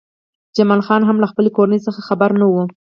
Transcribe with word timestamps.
جمال 0.55 0.81
خان 0.87 1.01
هم 1.05 1.17
له 1.23 1.27
خپلې 1.31 1.49
کورنۍ 1.57 1.79
څخه 1.85 1.99
خبر 2.07 2.29
نه 2.41 2.45
و 2.51 2.53